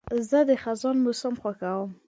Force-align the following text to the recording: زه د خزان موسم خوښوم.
زه 0.29 0.39
د 0.49 0.51
خزان 0.63 0.95
موسم 1.05 1.33
خوښوم. 1.41 1.89